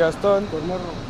[0.00, 1.09] Gastón, por morro.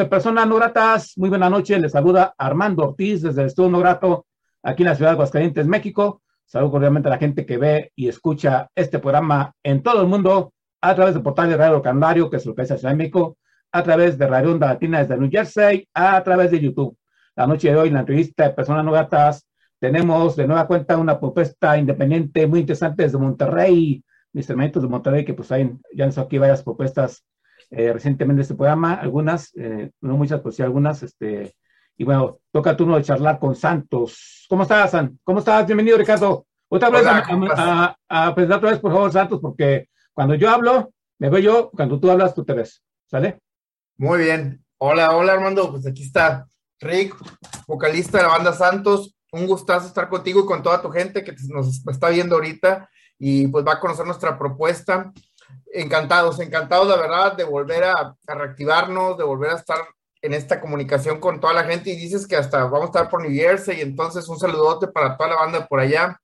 [0.00, 1.12] De Personas No Gratas?
[1.18, 4.24] Muy buena noche, les saluda Armando Ortiz desde el Estudio No Grato,
[4.62, 6.22] aquí en la ciudad de Aguascalientes, México.
[6.46, 10.54] Saludo cordialmente a la gente que ve y escucha este programa en todo el mundo
[10.80, 13.36] a través del portal de Radio Canario, que es lo que es Ciudad de México,
[13.72, 16.96] a través de Radio Onda Latina desde New Jersey, a través de YouTube.
[17.36, 19.46] La noche de hoy, en la entrevista de Personas No Gratas,
[19.78, 24.02] tenemos de nueva cuenta una propuesta independiente muy interesante desde Monterrey,
[24.32, 27.22] mis hermanitos de Monterrey, que pues hay, ya han aquí varias propuestas
[27.70, 31.54] eh, recientemente este programa, algunas, eh, no muchas, pues sí algunas, este,
[31.96, 34.46] y bueno, toca turno de charlar con Santos.
[34.48, 35.18] ¿Cómo estás, San?
[35.22, 35.66] ¿Cómo estás?
[35.66, 36.46] Bienvenido, Ricardo.
[36.68, 40.92] Otra vez a, a, a, presentar otra vez, por favor, Santos, porque cuando yo hablo,
[41.18, 42.82] me veo yo, cuando tú hablas, tú te ves.
[43.06, 43.40] ¿Sale?
[43.96, 44.64] Muy bien.
[44.78, 45.70] Hola, hola, Armando.
[45.70, 46.46] Pues aquí está
[46.80, 47.14] Rick,
[47.66, 49.14] vocalista de la banda Santos.
[49.32, 53.46] Un gustazo estar contigo y con toda tu gente que nos está viendo ahorita y
[53.48, 55.12] pues va a conocer nuestra propuesta
[55.72, 59.78] encantados, encantados, la verdad, de volver a, reactivarnos, de volver a estar
[60.22, 63.22] en esta comunicación con toda la gente y dices que hasta vamos a estar por
[63.22, 66.20] New Jersey y entonces un saludote para toda la banda por allá.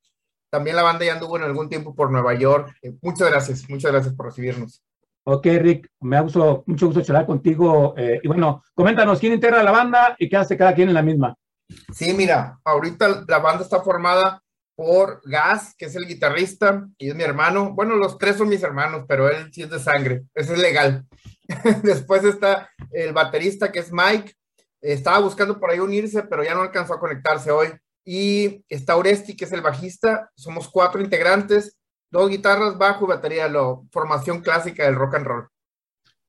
[0.50, 2.75] También la banda ya anduvo en algún tiempo por Nueva York.
[2.83, 4.83] Eh, muchas gracias, muchas gracias por recibirnos.
[5.25, 7.95] Ok, Rick, me ha gustado, mucho gusto charlar contigo.
[7.97, 11.02] Eh, y bueno, coméntanos quién integra la banda y qué hace cada quien en la
[11.02, 11.35] misma.
[11.92, 14.40] Sí, mira, ahorita la banda está formada
[14.76, 17.73] por Gas, que es el guitarrista, y es mi hermano.
[17.75, 21.04] Bueno, los tres son mis hermanos, pero él sí es de sangre, eso es legal.
[21.83, 24.35] Después está el baterista, que es Mike.
[24.80, 27.68] Estaba buscando por ahí unirse, pero ya no alcanzó a conectarse hoy.
[28.04, 30.30] Y está Oresti, que es el bajista.
[30.37, 31.76] Somos cuatro integrantes,
[32.11, 35.49] dos guitarras, bajo y batería, la formación clásica del rock and roll.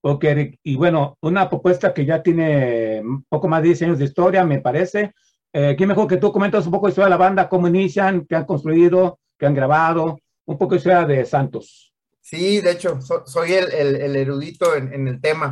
[0.01, 0.25] Ok,
[0.63, 4.61] y bueno, una propuesta que ya tiene poco más de 10 años de historia, me
[4.61, 5.13] parece.
[5.59, 8.27] Eh, ¿Quién mejor que tú comentas un poco de historia de la banda, cómo inician,
[8.29, 11.95] qué han construido, qué han grabado, un poco de historia de Santos?
[12.21, 15.49] Sí, de hecho, soy el, erudito en, el tema.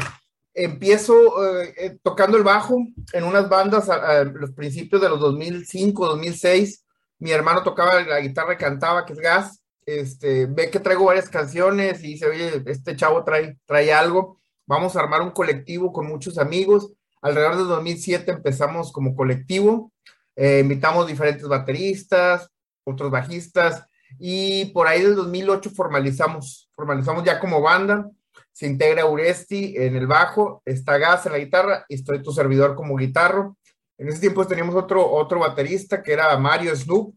[0.53, 2.77] Empiezo eh, eh, tocando el bajo
[3.13, 6.85] en unas bandas a, los principios de los 2005, 2006.
[7.17, 9.63] Mi hermano tocaba la guitarra y cantaba, que es Gas.
[9.87, 14.37] Este, ve que traigo varias canciones y dice, oye, este chavo trae, trae algo.
[14.67, 16.93] Vamos a armar un colectivo con muchos amigos
[17.25, 19.91] Alrededor de 2007 empezamos como colectivo,
[20.35, 22.49] eh, invitamos diferentes bateristas,
[22.83, 23.85] otros bajistas,
[24.19, 28.09] y por ahí del 2008 formalizamos, formalizamos ya como banda,
[28.51, 32.75] se integra Uresti en el bajo, está Gas en la guitarra y estoy tu servidor
[32.75, 33.57] como guitarro.
[33.97, 37.15] En ese tiempo teníamos otro, otro baterista que era Mario Snoop,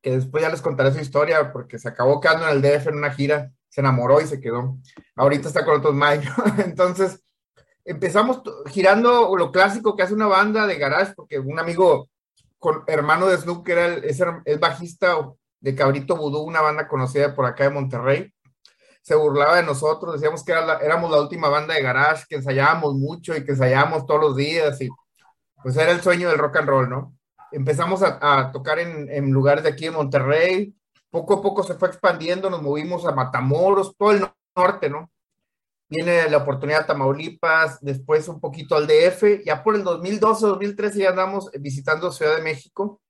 [0.00, 2.98] que después ya les contaré su historia porque se acabó quedando en el DF en
[2.98, 4.78] una gira, se enamoró y se quedó.
[5.16, 6.28] Ahorita está con otros Mike.
[6.64, 7.20] Entonces,
[7.84, 12.08] empezamos girando lo clásico que hace una banda de garage, porque un amigo
[12.64, 15.18] con, hermano de Snoop, que era el, es, bajista
[15.60, 18.32] de Cabrito Vudú, una banda conocida por acá de Monterrey,
[19.02, 23.36] se burlaba de nosotros, decíamos que éramos la última banda de garage, que ensayábamos mucho
[23.36, 24.88] y que ensayábamos todos los días, y
[25.62, 27.14] pues era el sueño del rock and roll, ¿no?
[27.52, 30.74] Empezamos a, tocar en, en, lugares de aquí de Monterrey,
[31.10, 35.10] poco a poco se fue expandiendo, nos movimos a Matamoros, todo el norte, ¿no?
[35.94, 40.98] Viene la oportunidad de Tamaulipas, después un poquito al DF, ya por el 2012, 2013
[40.98, 43.00] ya andamos visitando Ciudad de México,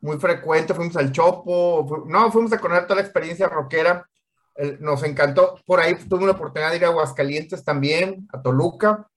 [0.00, 4.08] muy frecuente, fuimos al Chopo, no, fuimos a conocer toda la experiencia rockera,
[4.80, 9.08] nos encantó, por ahí tuve la oportunidad de ir a Aguascalientes también, a Toluca,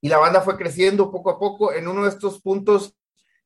[0.00, 2.96] y la banda fue creciendo poco a poco, en uno de estos puntos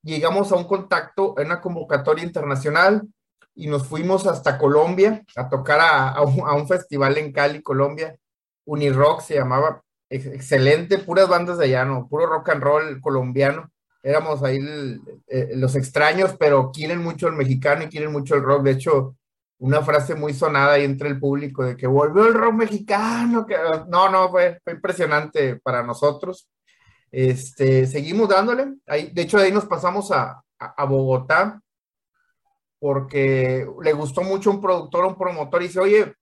[0.02, 3.06] llegamos a un contacto en una convocatoria internacional,
[3.54, 8.16] y nos fuimos hasta Colombia a tocar a un festival en Cali, Colombia,
[8.64, 12.08] Unirock se llamaba, excelente, puras bandas de allá, ¿no?
[12.08, 13.70] Puro rock and roll colombiano.
[14.02, 14.58] Éramos ahí
[15.26, 18.62] eh, los extraños, pero quieren mucho el mexicano y quieren mucho el rock.
[18.62, 19.16] De hecho,
[19.58, 23.46] una frase muy sonada ahí entre el público de que volvió el rock mexicano.
[23.46, 23.56] Que...
[23.88, 26.48] No, no, fue, impresionante para nosotros.
[27.10, 28.74] Este, seguimos dándole.
[28.86, 31.60] Ahí, de hecho, ahí nos pasamos a, a, Bogotá
[32.78, 36.14] porque le gustó mucho un productor, un promotor, y dice, oye,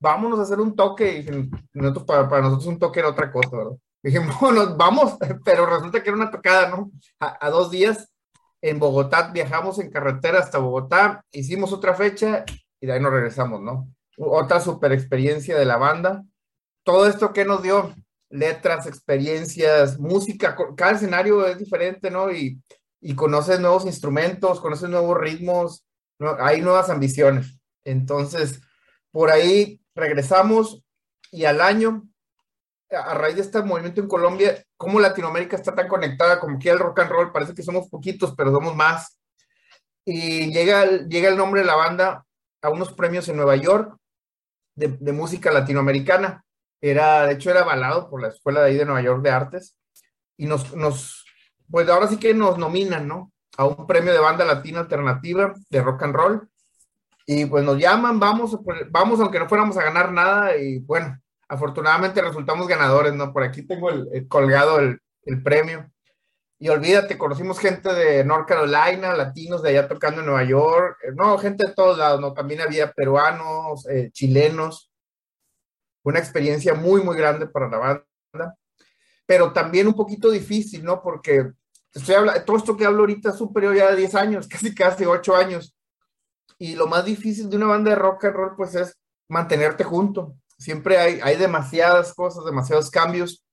[0.00, 1.18] vámonos a hacer un toque.
[1.20, 3.76] Y nosotros, para, nosotros un toque era otra cosa, ¿verdad?
[4.02, 6.90] Dijimos, bueno, vamos, pero resulta que era una tocada, ¿no?
[7.20, 8.08] A, dos días
[8.60, 12.44] en Bogotá, viajamos en carretera hasta Bogotá, hicimos otra fecha
[12.80, 13.88] y de ahí nos regresamos, ¿no?
[14.16, 16.24] Otra super experiencia de la banda.
[16.82, 17.94] Todo esto que nos dio,
[18.30, 22.30] letras, experiencias, música, cada escenario es diferente, ¿no?
[22.30, 22.60] Y,
[23.00, 25.84] y conoces nuevos instrumentos, conoces nuevos ritmos,
[26.18, 26.36] ¿no?
[26.38, 27.58] hay nuevas ambiciones.
[27.84, 28.60] Entonces,
[29.10, 30.82] por ahí regresamos
[31.30, 32.08] y al año,
[32.90, 36.78] a raíz de este movimiento en Colombia, cómo Latinoamérica está tan conectada, como que el
[36.78, 39.18] rock and roll, parece que somos poquitos, pero somos más.
[40.04, 42.24] Y llega, llega el nombre de la banda
[42.62, 43.96] a unos premios en Nueva York
[44.74, 46.44] de, música latinoamericana.
[46.80, 49.76] Era, de hecho, era avalado por la Escuela de ahí de Nueva York de Artes.
[50.36, 51.24] Y nos, nos,
[51.70, 53.32] pues ahora sí que nos nominan, ¿no?
[53.56, 56.48] A un premio de banda latina alternativa de rock and roll.
[57.26, 58.58] Y pues nos llaman, vamos,
[58.90, 60.56] vamos, aunque no fuéramos a ganar nada.
[60.56, 63.32] Y bueno, afortunadamente resultamos ganadores, ¿no?
[63.32, 65.90] Por aquí tengo el, colgado el, premio.
[66.58, 71.12] Y olvídate, conocimos gente de North Carolina, latinos de allá tocando en Nueva York, eh,
[71.14, 72.32] no, gente de todos lados, ¿no?
[72.32, 74.90] También había peruanos, eh, chilenos.
[76.04, 78.56] Una experiencia muy, muy grande para la banda,
[79.26, 81.02] pero también un poquito difícil, ¿no?
[81.02, 81.50] Porque
[81.92, 85.06] estoy hablando, todo esto que hablo ahorita es superior ya de 10 años, casi casi
[85.06, 85.73] 8 años.
[86.58, 88.96] Y lo más difícil de una banda de rock and roll, pues es
[89.28, 90.36] mantenerte junto.
[90.58, 93.44] Siempre hay, hay demasiadas cosas, demasiados cambios.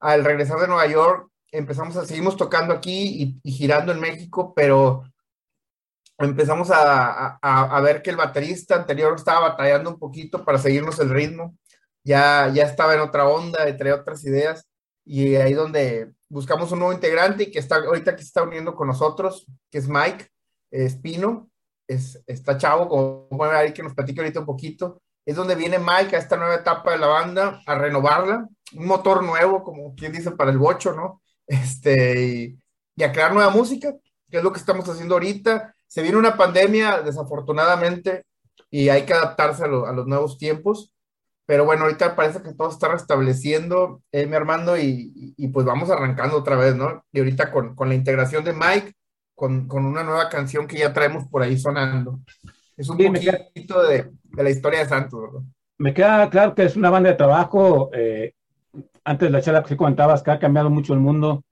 [0.00, 5.02] Al regresar de Nueva York, empezamos a, seguimos tocando aquí y, girando en México, pero
[6.18, 11.10] empezamos a, a, ver que el baterista anterior estaba batallando un poquito para seguirnos el
[11.10, 11.56] ritmo,
[12.04, 14.66] ya, ya estaba en otra onda, traía otras ideas,
[15.04, 18.74] y ahí donde buscamos un nuevo integrante y que está ahorita que se está uniendo
[18.74, 20.28] con nosotros, que es Mike
[20.70, 21.48] Espino,
[21.88, 25.56] es, está chavo, como pueden ver ahí que nos platique ahorita un poquito, es donde
[25.56, 29.94] viene Mike a esta nueva etapa de la banda, a renovarla, un motor nuevo, como
[29.94, 31.22] quien dice, para el bocho, ¿no?
[31.46, 32.58] este, y,
[32.96, 33.94] y, a crear nueva música,
[34.30, 35.74] que es lo que estamos haciendo ahorita.
[35.86, 38.24] Se viene una pandemia, desafortunadamente,
[38.70, 40.92] y hay que adaptarse a, lo, a los nuevos tiempos.
[41.46, 45.64] Pero bueno, ahorita parece que todo está restableciendo, eh, mi Armando, y, y, y, pues
[45.64, 47.04] vamos arrancando otra vez, ¿no?
[47.12, 48.94] Y ahorita con, con la integración de Mike,
[49.36, 52.18] con, con, una nueva canción que ya traemos por ahí sonando.
[52.76, 55.46] Es un sí, poquito de, de, la historia de Santos, ¿verdad?
[55.78, 58.34] Me queda claro que es una banda de trabajo eh,
[59.04, 61.44] antes de la charla que comentabas que ha cambiado mucho el mundo,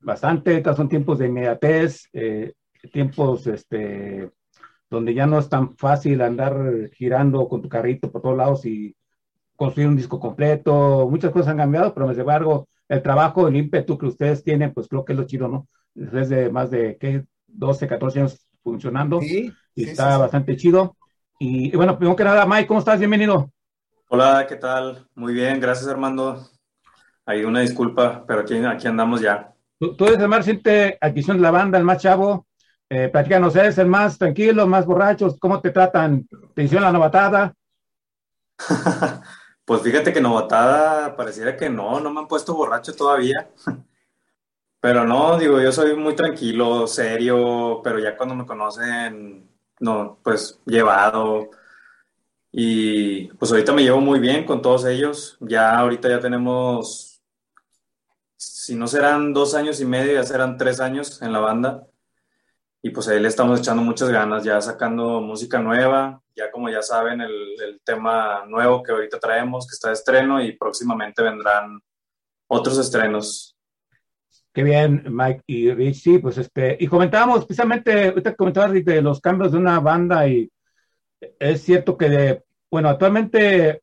[0.00, 2.54] bastante, estos son tiempos de inmediatez, eh,
[2.92, 4.30] tiempos este,
[4.90, 8.96] donde ya no es tan fácil andar girando con tu carrito por todos lados y
[9.54, 13.98] construir un disco completo, muchas cosas han cambiado, pero sin embargo, el trabajo, el ímpetu
[13.98, 15.68] que ustedes tienen, pues creo que es lo chido, ¿no?
[15.98, 17.24] Desde más de, ¿qué?
[17.48, 20.96] 12, 14 años funcionando, sí, y sí, está sí, bastante chido.
[21.40, 23.00] Y, y bueno, primero que nada, Mike, ¿cómo estás?
[23.00, 23.50] Bienvenido.
[24.08, 25.08] Hola, ¿qué tal?
[25.16, 26.48] Muy bien, gracias Armando.
[27.26, 29.52] Ahí una disculpa, pero aquí, aquí andamos ya.
[29.80, 32.46] Tú, tú eres el más reciente adquisición de la banda, el más chavo.
[32.88, 35.36] Eh, platícanos, ¿eres el más tranquilo, más borracho?
[35.40, 36.28] ¿Cómo te tratan?
[36.54, 37.52] ¿Te hicieron la novatada?
[39.64, 43.50] pues fíjate que novatada pareciera que no, no me han puesto borracho todavía.
[44.80, 50.60] Pero no, digo, yo soy muy tranquilo, serio, pero ya cuando me conocen, no, pues
[50.66, 51.50] llevado.
[52.52, 55.36] Y pues ahorita me llevo muy bien con todos ellos.
[55.40, 57.08] Ya ahorita ya tenemos
[58.38, 61.86] si no serán dos años y medio, ya serán tres años en la banda.
[62.82, 66.82] Y pues ahí le estamos echando muchas ganas, ya sacando música nueva, ya como ya
[66.82, 71.80] saben, el, tema nuevo que ahorita traemos, que está de estreno y próximamente vendrán
[72.46, 73.56] otros estrenos.
[74.58, 79.20] Qué bien, Mike y Rich, sí, pues este, y comentábamos precisamente, ahorita comentabas de los
[79.20, 80.50] cambios de una banda y
[81.38, 83.82] es cierto que, de, bueno, actualmente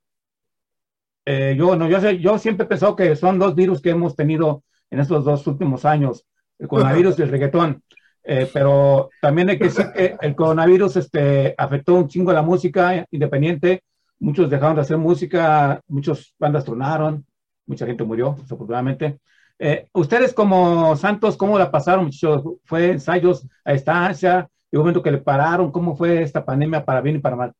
[1.24, 4.65] eh, yo, no, yo, yo siempre he pensado que son dos virus que hemos tenido
[4.89, 6.25] en estos dos últimos años,
[6.60, 7.82] el coronavirus y el reggaetón.
[8.22, 12.41] Eh, pero también hay que decir que el coronavirus este, afectó un chingo a la
[12.41, 13.82] música independiente.
[14.20, 17.25] Muchos dejaron de hacer música, muchas bandas tronaron,
[17.65, 19.22] mucha gente murió, desafortunadamente.
[19.57, 22.43] Eh, ustedes como Santos, ¿cómo la pasaron, muchachos?
[22.65, 24.50] ¿Fue ensayos a distancia?
[24.71, 25.71] ¿Y momento que le pararon?
[25.71, 27.53] ¿Cómo fue esta pandemia para bien y para mal?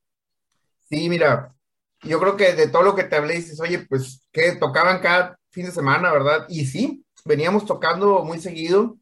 [0.90, 1.56] Sí, mira,
[2.02, 5.38] yo creo que de todo lo que te hablé, dices, oye, pues que tocaban cada
[5.50, 6.46] fin de semana, ¿verdad?
[6.50, 8.98] Y sí, veníamos tocando muy seguido.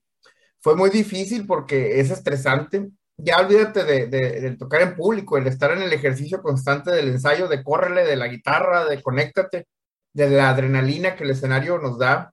[0.59, 2.89] Fue muy difícil porque es estresante.
[3.17, 7.10] Ya olvídate de, de, de, tocar en público, el estar en el ejercicio constante del
[7.10, 9.67] ensayo, de córrele, de la guitarra, de conéctate,
[10.13, 12.33] de la adrenalina que el escenario nos da.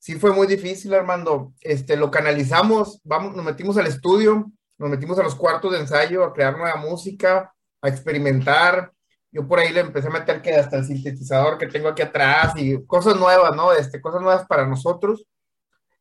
[0.00, 1.52] Sí fue muy difícil, Armando.
[1.60, 6.24] Este, lo canalizamos, vamos, nos metimos al estudio, nos metimos a los cuartos de ensayo
[6.24, 8.92] a crear nueva música, a experimentar,
[9.32, 12.54] yo por ahí le empecé a meter que hasta el sintetizador que tengo aquí atrás
[12.56, 13.72] y cosas nuevas, ¿no?
[13.72, 15.24] Este, cosas nuevas para nosotros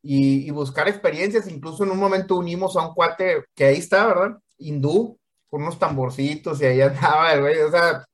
[0.01, 1.47] y, y, buscar experiencias.
[1.47, 4.39] Incluso en un momento unimos a un cuate que ahí está, ¿verdad?
[4.57, 7.59] Hindú, con unos tamborcitos y ahí andaba el güey.
[7.59, 8.05] O sea,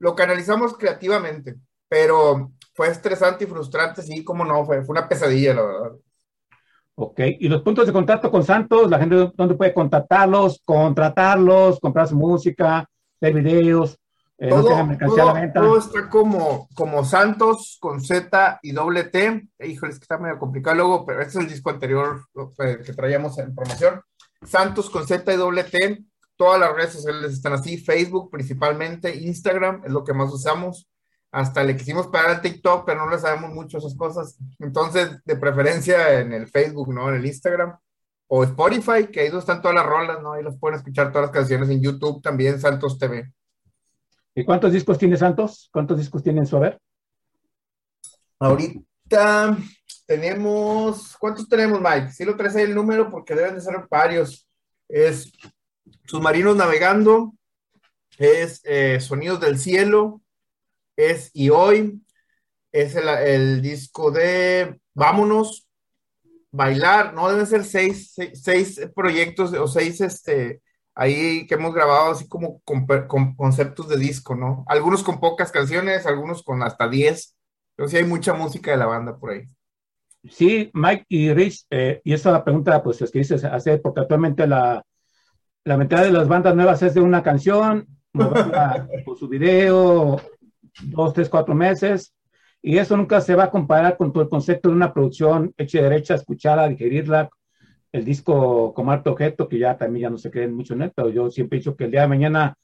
[0.00, 1.56] lo canalizamos creativamente,
[1.88, 5.90] pero fue estresante y frustrante, sí, como no, fue, fue una pesadilla, la verdad.
[6.94, 12.06] Ok, y los puntos de contacto con Santos, la gente dónde puede contactarlos, contratarlos, comprar
[12.06, 12.88] su música,
[13.20, 13.98] ver videos.
[14.38, 19.48] Eh, todo, no todo, todo, está como, como Santos con Z y doble T.
[19.58, 23.36] Híjole, es que está medio complicado luego, pero este es el disco anterior que traíamos
[23.40, 24.02] en promoción.
[24.46, 26.04] Santos con Z y doble T.
[26.36, 30.86] Todas las redes sociales están así, Facebook principalmente, Instagram es lo que más usamos.
[31.30, 34.38] Hasta le quisimos pagar al TikTok, pero no le sabemos mucho esas cosas.
[34.58, 37.08] Entonces, de preferencia en el Facebook, ¿no?
[37.08, 37.78] En el Instagram
[38.28, 40.32] o Spotify, que ahí están todas las rolas, ¿no?
[40.32, 43.32] Ahí los pueden escuchar todas las canciones en YouTube también, Santos TV.
[44.34, 45.68] ¿Y cuántos discos tiene Santos?
[45.72, 46.78] ¿Cuántos discos tiene en su haber?
[48.38, 49.56] Ahorita
[50.06, 52.12] tenemos, ¿cuántos tenemos, Mike?
[52.12, 54.48] Si lo traes ahí el número porque deben de ser varios.
[54.88, 55.32] Es
[56.06, 57.34] Submarinos Navegando,
[58.16, 60.22] es eh, Sonidos del Cielo,
[60.98, 62.02] es Y Hoy,
[62.72, 65.66] es el, el disco de Vámonos,
[66.50, 70.60] Bailar, no deben ser seis, seis, seis proyectos o seis, este,
[70.94, 74.64] ahí que hemos grabado así como con, con conceptos de disco, ¿no?
[74.66, 77.36] Algunos con pocas canciones, algunos con hasta diez,
[77.76, 79.44] pero sí hay mucha música de la banda por ahí.
[80.28, 84.48] Sí, Mike y Rich, eh, y esta pregunta, pues es que dices hacer, porque actualmente
[84.48, 84.82] la,
[85.64, 88.34] la mitad de las bandas nuevas es de una canción, por
[89.18, 90.20] su video,
[90.84, 92.14] dos, tres, cuatro meses,
[92.62, 95.78] y eso nunca se va a comparar con todo el concepto de una producción hecha
[95.78, 97.30] y derecha, escucharla, digerirla,
[97.92, 100.92] el disco como arte objeto, que ya también ya no se creen mucho en él,
[100.94, 102.54] pero yo siempre he dicho que el día de mañana,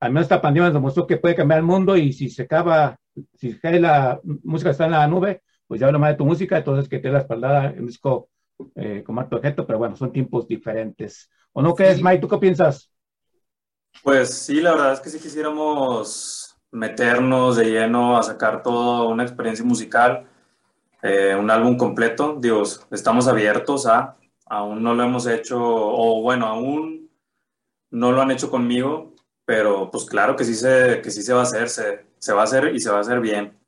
[0.00, 2.96] al menos esta pandemia nos demostró que puede cambiar el mundo y si se acaba,
[3.34, 6.58] si cae la música está en la nube, pues ya hablo más de tu música,
[6.58, 8.28] entonces que te la espaldada en un disco
[8.76, 11.30] eh, como arte objeto, pero bueno, son tiempos diferentes.
[11.52, 12.02] ¿O no crees, Sí.
[12.02, 12.18] Mike?
[12.20, 12.92] ¿Tú qué piensas?
[14.02, 19.22] Pues sí, la verdad es que sí quisiéramos meternos de lleno a sacar toda una
[19.22, 20.26] experiencia musical,
[21.02, 22.36] eh, un álbum completo.
[22.40, 27.10] Digo, estamos abiertos a, aún no lo hemos hecho, o bueno, aún
[27.90, 31.40] no lo han hecho conmigo, pero pues claro que sí se, que sí se va
[31.40, 33.58] a hacer, se, se va a hacer y se va a hacer bien.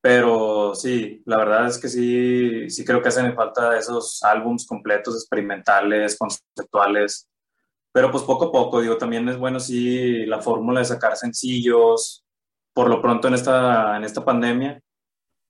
[0.00, 5.16] Pero sí, la verdad es que sí, sí creo que hacen falta esos álbums completos,
[5.16, 7.28] experimentales, conceptuales.
[7.92, 12.24] Pero pues poco a poco, digo, también es bueno sí la fórmula de sacar sencillos,
[12.72, 14.80] por lo pronto en esta, en esta pandemia,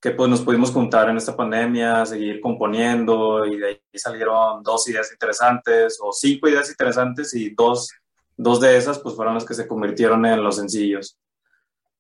[0.01, 4.89] que pues nos pudimos juntar en esta pandemia, seguir componiendo y de ahí salieron dos
[4.89, 7.91] ideas interesantes o cinco ideas interesantes y dos,
[8.37, 11.19] dos de esas pues fueron las que se convirtieron en los sencillos.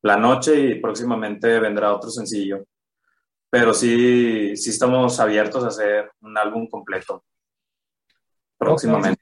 [0.02, 2.64] La noche y próximamente vendrá otro sencillo.
[3.50, 7.24] Pero sí, sí estamos abiertos a hacer un álbum completo
[8.58, 9.17] próximamente.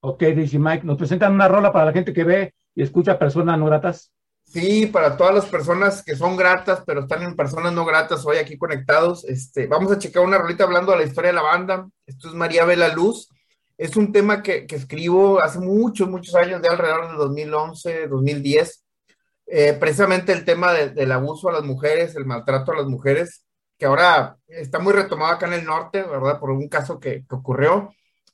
[0.00, 3.58] Ok, dice Mike, nos presentan una rola para la gente que ve y escucha personas
[3.58, 4.12] no gratas.
[4.44, 8.38] Sí, para todas las personas que son gratas, pero están en personas no gratas hoy
[8.38, 11.86] aquí conectados, este, vamos a checar una rolita hablando de la historia de la banda.
[12.06, 13.28] Esto es María Vela Luz.
[13.76, 18.84] Es un tema que, que escribo hace muchos, muchos años, de alrededor de 2011, 2010.
[19.46, 23.44] Eh, precisamente el tema de- del abuso a las mujeres, el maltrato a las mujeres,
[23.78, 26.40] que ahora está muy retomado acá en el norte, ¿verdad?
[26.40, 27.90] Por un caso que, que ocurrió.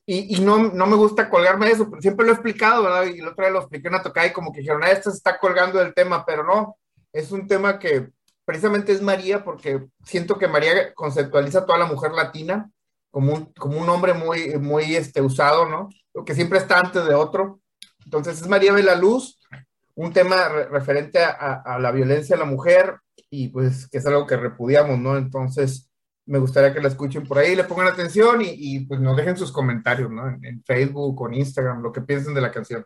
[0.07, 3.05] Y, y no, no me gusta colgarme de eso, pero siempre lo he explicado, ¿verdad?
[3.07, 5.11] Y el otro día lo expliqué en una tocada y como que dijeron, ah, esto
[5.11, 6.77] se está colgando del tema, pero no,
[7.13, 8.11] es un tema que
[8.45, 12.71] precisamente es María, porque siento que María conceptualiza a toda la mujer latina
[13.11, 15.89] como un, como un hombre muy, muy este, usado, ¿no?
[16.13, 17.61] Lo que siempre está antes de otro.
[18.05, 19.39] Entonces es María Vela Luz,
[19.95, 22.99] un tema re- referente a, a- a la violencia a la mujer
[23.31, 25.17] y pues que es algo que repudiamos, ¿no?
[25.17, 25.89] Entonces
[26.27, 29.37] me gustaría que la escuchen por ahí, le pongan atención y, y, pues nos dejen
[29.37, 30.29] sus comentarios, ¿no?
[30.29, 32.85] En, Facebook o en Instagram, lo que piensen de la canción.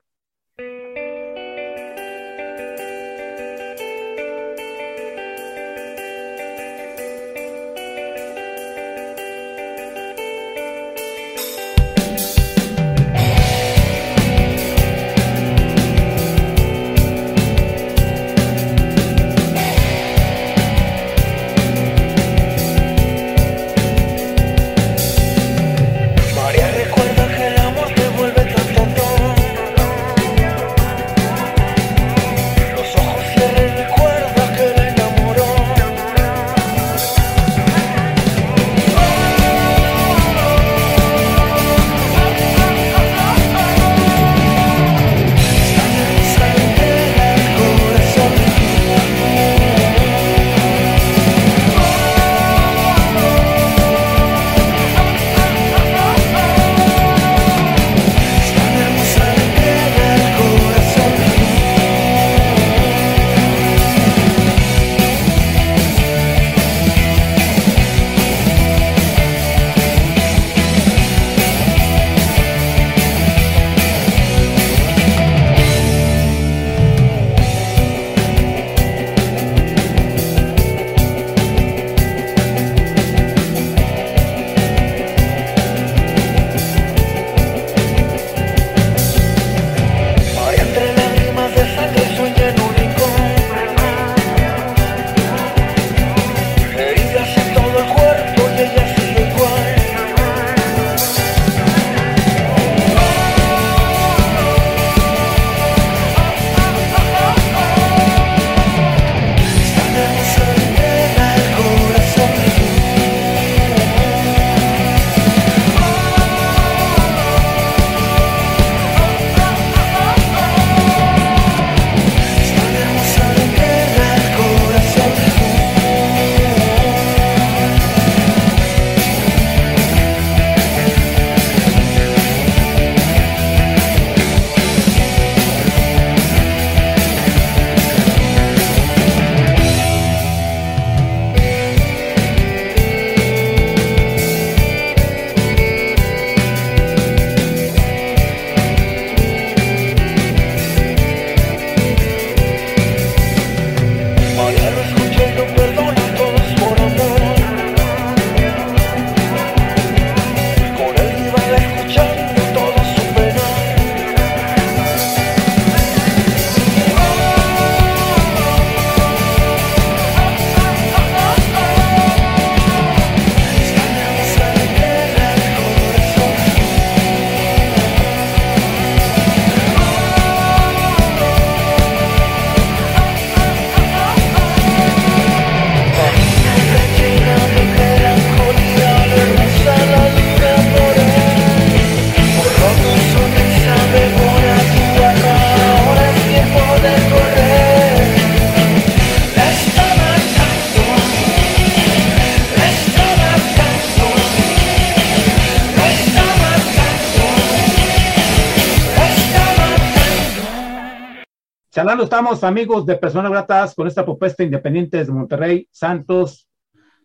[211.90, 216.46] Estamos, amigos de Personas Gratas, con esta propuesta independiente de Monterrey, Santos,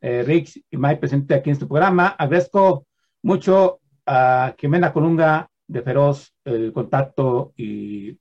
[0.02, 2.08] eh, Rix y Mike presente aquí en este programa.
[2.10, 2.86] Agradezco
[3.24, 8.20] mucho a Jimena Colunga de Feroz el contacto y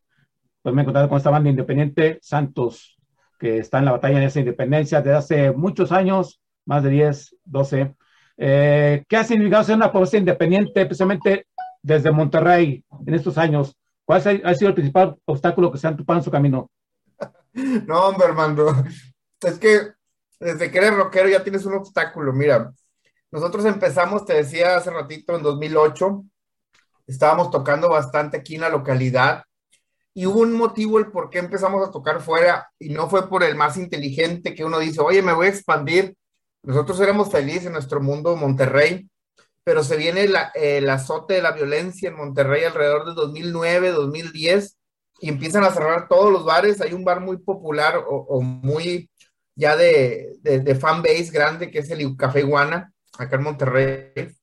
[0.62, 2.96] pues me he encontrado con esta banda independiente, Santos,
[3.40, 7.38] que está en la batalla en esa independencia desde hace muchos años, más de 10,
[7.44, 7.96] 12.
[8.36, 11.48] Eh, ¿Qué ha significado ser una propuesta independiente, precisamente
[11.82, 13.76] desde Monterrey en estos años?
[14.04, 16.70] ¿Cuál ha sido el principal obstáculo que se han topado en su camino?
[17.86, 18.72] No, hombre, Armando.
[19.42, 19.92] Es que
[20.40, 22.32] desde que eres rockero ya tienes un obstáculo.
[22.32, 22.72] Mira,
[23.30, 26.24] nosotros empezamos, te decía hace ratito, en 2008.
[27.06, 29.44] Estábamos tocando bastante aquí en la localidad.
[30.14, 33.42] Y hubo un motivo el por qué empezamos a tocar fuera y no fue por
[33.42, 36.14] el más inteligente que uno dice, oye, me voy a expandir.
[36.62, 39.08] Nosotros éramos felices en nuestro mundo Monterrey,
[39.64, 44.78] pero se viene el azote de la violencia en Monterrey alrededor de 2009, 2010
[45.20, 46.80] y empiezan a cerrar todos los bares.
[46.80, 49.08] Hay un bar muy popular o, muy
[49.54, 54.34] ya de, de, fan base grande que es el Café Iguana, acá en Monterrey.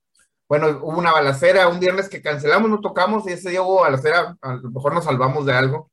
[0.47, 4.38] Bueno, hubo una balacera un viernes que cancelamos, no tocamos y ese día hubo balacera,
[4.41, 5.91] a lo mejor nos salvamos de algo.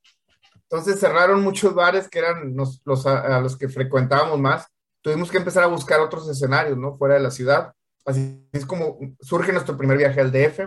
[0.69, 4.67] Entonces cerraron muchos bares que eran los, los a, los que frecuentábamos más.
[5.01, 6.97] Tuvimos que empezar a buscar otros escenarios, ¿no?
[6.97, 7.73] Fuera de la ciudad.
[8.07, 10.61] Así es como surge nuestro primer viaje al DF.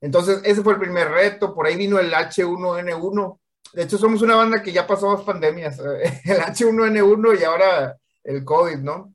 [0.00, 1.54] Entonces, ese fue el primer reto.
[1.54, 3.38] Por ahí vino el H1N1.
[3.74, 5.78] De hecho, somos una banda que ya pasó dos pandemias,
[6.24, 9.12] el H1N1 y ahora el COVID, ¿no?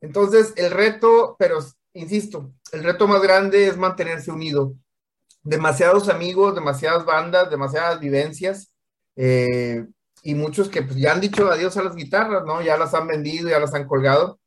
[0.00, 1.58] Entonces, el reto, pero
[1.92, 4.74] insisto, el reto más grande es mantenerse unido.
[5.42, 8.72] Demasiados amigos, demasiadas bandas, demasiadas vivencias
[9.16, 9.84] eh,
[10.22, 12.62] y muchos que pues, ya han dicho adiós a las guitarras, ¿no?
[12.62, 14.38] Ya las han vendido, ya las han colgado.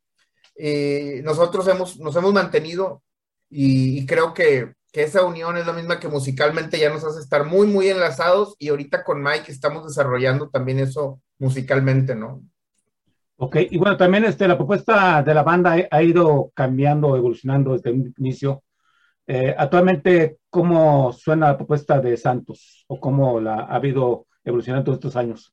[0.58, 3.02] Eh, nosotros hemos, nos hemos mantenido
[3.48, 7.44] y, creo que, que, esa unión es la misma que musicalmente ya nos hace estar
[7.44, 12.42] muy, muy enlazados y ahorita con Mike estamos desarrollando también eso musicalmente, ¿no?
[13.38, 17.90] Ok, y bueno, también este, la propuesta de la banda ha ido cambiando, evolucionando desde
[17.90, 18.62] el inicio.
[19.26, 25.16] Eh, actualmente, ¿cómo suena la propuesta de Santos o cómo la ha habido evolucionando estos
[25.16, 25.52] años?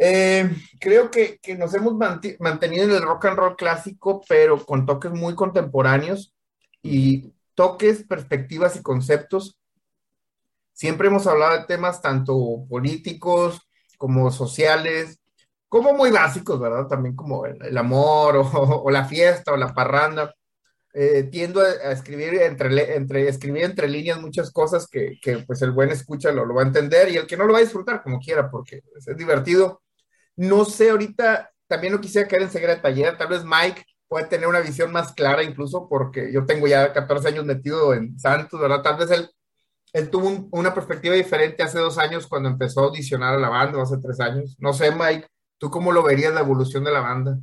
[0.00, 4.86] Eh, creo que, que, nos hemos mantenido en el rock and roll clásico, pero con
[4.86, 6.34] toques muy contemporáneos
[6.82, 9.58] y toques, perspectivas y conceptos.
[10.72, 13.60] Siempre hemos hablado de temas tanto políticos
[13.96, 15.20] como sociales,
[15.68, 16.86] como muy básicos, ¿verdad?
[16.86, 20.34] También como el, amor o, la fiesta o la parranda.
[20.92, 25.72] Eh, tiendo a, escribir entre, entre, escribir entre líneas muchas cosas que, que pues el
[25.72, 28.00] buen escucha lo, lo, va a entender y el que no lo va a disfrutar
[28.00, 29.82] como quiera porque es, divertido.
[30.36, 34.60] No sé, ahorita también no quisiera caer en taller, tal vez Mike puede tener una
[34.60, 38.82] visión más clara incluso porque yo tengo ya 14 años metido en Santos, ¿verdad?
[38.82, 39.30] Tal vez él,
[39.92, 43.82] él tuvo una perspectiva diferente hace dos años cuando empezó a audicionar a la banda,
[43.82, 44.56] hace tres años.
[44.58, 45.26] No sé, Mike,
[45.58, 47.38] ¿Tú cómo lo verías la evolución de la banda?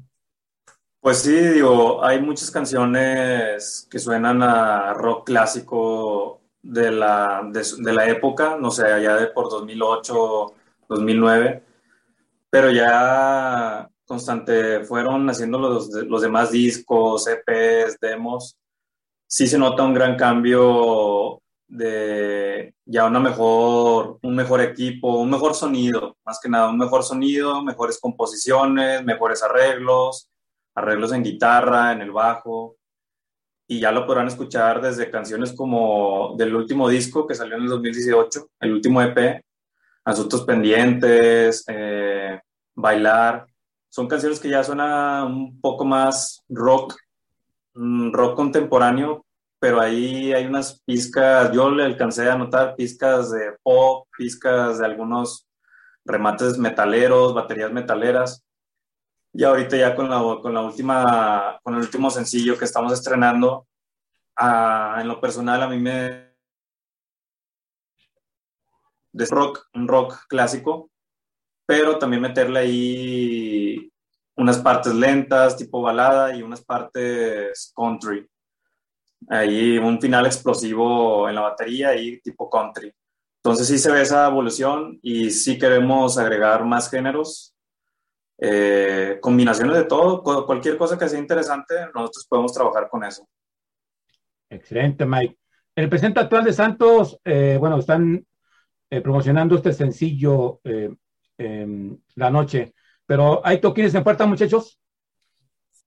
[0.99, 8.07] Pues sí, digo, hay muchas canciones que suenan a rock clásico de la, de, la
[8.07, 10.53] época, no sé, allá de por 2008,
[10.87, 11.63] 2009,
[12.51, 18.57] pero ya constante fueron haciendo los, los demás discos, EPs, demos.
[19.27, 25.55] Sí se nota un gran cambio de ya una mejor, un mejor equipo, un mejor
[25.55, 30.29] sonido, más que nada, un mejor sonido, mejores composiciones, mejores arreglos,
[30.75, 32.75] arreglos en guitarra, en el bajo,
[33.65, 37.69] y ya lo podrán escuchar desde canciones como del último disco que salió en el
[37.69, 39.41] 2018, el último EP,
[40.03, 42.39] Asuntos Pendientes, eh,
[42.75, 43.45] Bailar,
[43.91, 46.95] son canciones que ya suenan un poco más rock,
[47.73, 49.25] rock contemporáneo,
[49.59, 54.85] pero ahí hay unas pizcas, yo le alcancé a notar pizcas de pop, pizcas de
[54.85, 55.45] algunos
[56.05, 58.43] remates metaleros, baterías metaleras.
[59.33, 63.67] Y ahorita ya con la, con la última, con el último sencillo que estamos estrenando,
[64.37, 66.30] ah, en lo personal a mí me...
[69.11, 70.89] de rock, un rock clásico,
[71.65, 73.91] pero también meterle ahí
[74.35, 78.27] unas partes lentas, tipo balada, y unas partes country
[79.29, 82.93] ahí un final explosivo en la batería y tipo country.
[83.37, 87.55] Entonces sí se ve esa evolución y sí queremos agregar más géneros,
[88.37, 93.27] eh, combinaciones de todo, cualquier cosa que sea interesante, nosotros podemos trabajar con eso.
[94.49, 95.37] Excelente, Mike.
[95.75, 98.25] El presidente actual de Santos, eh, bueno, están
[98.91, 100.61] eh, promocionando este sencillo
[102.15, 102.73] La Noche,
[103.05, 104.79] pero ¿hay toquines en puerta, muchachos?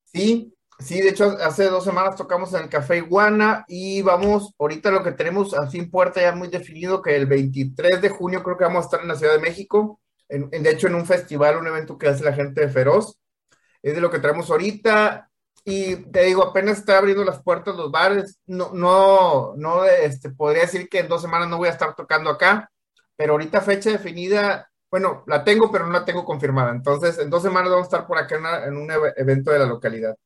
[0.04, 4.90] Sí, Sí, de hecho, hace dos semanas tocamos en el Café Iguana y vamos, ahorita
[4.90, 8.56] lo que tenemos así en puerta ya muy definido, que el 23 de junio creo
[8.58, 11.58] que vamos a estar en la Ciudad de México, en- de hecho, en un festival,
[11.58, 13.20] un evento que hace la gente de Feroz.
[13.82, 15.30] Es de lo que traemos ahorita.
[15.64, 18.38] Y te digo, apenas está abriendo las puertas los bares.
[18.46, 22.30] No, no, no, este, podría decir que en dos semanas no voy a estar tocando
[22.30, 22.70] acá,
[23.16, 26.70] pero ahorita fecha definida, bueno, la tengo, pero no la tengo confirmada.
[26.72, 29.50] Entonces, en dos semanas vamos a estar por acá en, una- en un eve- evento
[29.50, 30.16] de la localidad.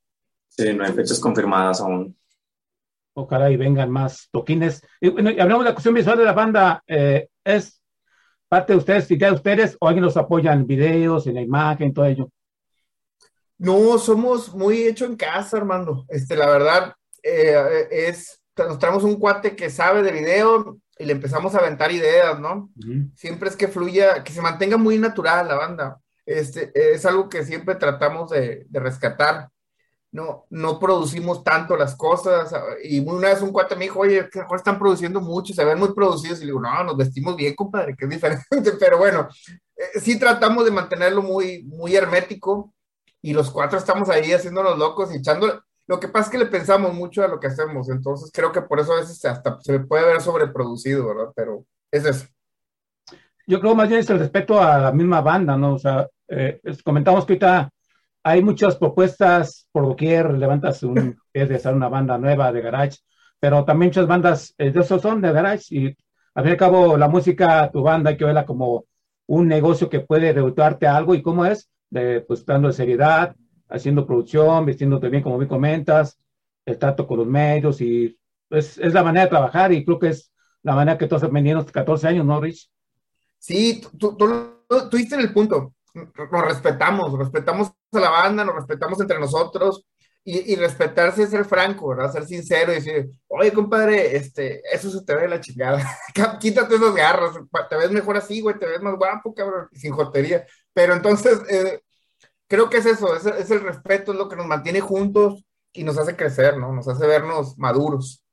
[0.48, 2.16] Sí, no hay fechas confirmadas aún.
[3.14, 4.82] Ojalá y vengan más toquines.
[5.00, 6.82] Y, bueno, y hablamos de la cuestión visual de la banda.
[6.86, 7.82] eh, ¿Es
[8.48, 11.92] parte de ustedes, idea de ustedes, o alguien los apoya en videos, en la imagen,
[11.92, 12.30] todo ello?
[13.58, 16.04] No, somos muy hecho en casa, Armando.
[16.08, 21.12] Este, la verdad, eh, es, nos traemos un cuate que sabe de video y le
[21.12, 22.70] empezamos a aventar ideas, ¿no?
[23.14, 26.00] Siempre es que fluya, que se mantenga muy natural la banda.
[26.26, 29.48] Este, es algo que siempre tratamos de, de rescatar.
[30.10, 32.52] No, no producimos tanto las cosas.
[32.82, 35.94] Y una vez un cuate me dijo, oye, que están produciendo mucho, se ven muy
[35.94, 36.38] producidos.
[36.38, 38.44] Y le digo, no, nos vestimos bien, compadre, que es diferente.
[38.80, 39.28] Pero bueno,
[39.76, 42.74] eh, sí tratamos de mantenerlo muy, muy hermético
[43.22, 45.62] y los cuatro estamos ahí haciéndonos locos y echando.
[45.88, 48.60] Lo que pasa es que le pensamos mucho a lo que hacemos, entonces creo que
[48.60, 51.32] por eso a veces hasta se puede ver sobreproducido, ¿verdad?
[51.34, 52.26] Pero es eso.
[53.46, 55.74] Yo creo más bien es el respeto a la misma banda, ¿no?
[55.74, 57.70] O sea, eh, comentamos que ahorita
[58.22, 62.98] hay muchas propuestas por doquier, levantas un, es de hacer una banda nueva de garage,
[63.40, 65.96] pero también muchas bandas eh, de esos son de garage y
[66.34, 68.84] al fin y al cabo la música, tu banda hay que verla como
[69.26, 73.34] un negocio que puede redituarte a algo y cómo es, de, pues dando seriedad,
[73.68, 76.18] haciendo producción, vistiéndote bien como bien comentas,
[76.64, 78.18] el trato con los medios y
[78.50, 81.22] es, es la manera de trabajar y creo que es la manera que tú has
[81.22, 82.70] aprendido en los 14 años, ¿no, Rich?
[83.38, 84.16] Sí, tú, tú,
[84.68, 85.74] tú, tú en el punto.
[85.94, 89.86] Nos respetamos, respetamos a la banda, nos respetamos entre nosotros
[90.24, 92.12] y, y respetarse es ser franco, ¿verdad?
[92.12, 95.82] Ser sincero y decir, oye, compadre, este, eso se te ve de la chingada.
[96.40, 97.30] Quítate esas garras,
[97.70, 100.44] te ves mejor así, güey, te ves más guapo, cabrón, sin jotería.
[100.74, 101.80] Pero entonces, eh,
[102.48, 105.84] creo que es eso, es, es el respeto, es lo que nos mantiene juntos y
[105.84, 106.72] nos hace crecer, ¿no?
[106.72, 108.24] Nos hace vernos maduros.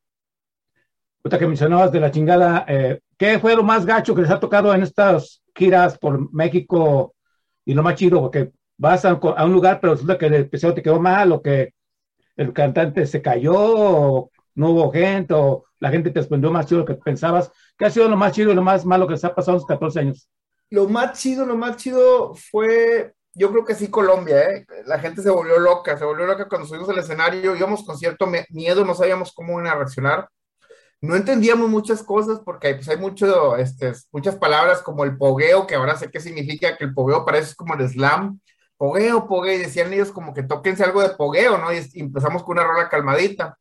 [1.24, 4.40] Ahorita que mencionabas de la chingada, eh, ¿qué fue lo más gacho que les ha
[4.40, 7.16] tocado en estas giras por México
[7.66, 8.22] y lo más chido?
[8.22, 11.42] Porque vas a, a un lugar, pero resulta que el episodio te quedó mal, o
[11.42, 11.74] que
[12.38, 16.84] el cantante se cayó, o no hubo gente, o la gente te respondió más chido
[16.84, 17.52] de lo que pensabas.
[17.76, 19.62] ¿Qué ha sido lo más chido y lo más malo que les ha pasado en
[19.62, 20.30] los 14 años?
[20.70, 24.66] Lo más chido, lo más chido fue, yo creo que sí, Colombia, ¿eh?
[24.86, 28.28] La gente se volvió loca, se volvió loca cuando subimos al escenario, íbamos con cierto
[28.50, 30.30] miedo, no sabíamos cómo iban a reaccionar.
[31.02, 35.76] No entendíamos muchas cosas porque pues, hay mucho, este, muchas palabras como el pogueo, que
[35.76, 38.40] ahora sé qué significa, que el pogueo parece como el slam.
[38.78, 41.72] Pogueo, pogueo, y decían ellos como que tóquense algo de pogueo, ¿no?
[41.74, 43.58] Y, y empezamos con una rola calmadita.